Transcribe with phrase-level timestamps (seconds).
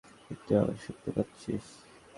[0.25, 1.65] মৃত্যুর আওয়াজ শুনতে পাচ্ছিস?